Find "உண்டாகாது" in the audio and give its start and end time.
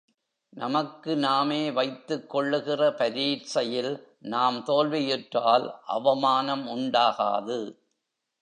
6.67-7.77